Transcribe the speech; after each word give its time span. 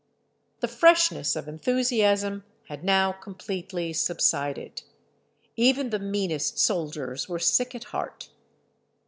The 0.61 0.67
freshness 0.67 1.35
of 1.35 1.47
enthusiasm 1.47 2.43
had 2.69 2.83
now 2.83 3.11
completely 3.11 3.93
subsided; 3.93 4.81
even 5.55 5.91
the 5.91 5.99
meanest 5.99 6.57
soldiers 6.57 7.29
were 7.29 7.37
sick 7.37 7.75
at 7.75 7.83
heart. 7.83 8.29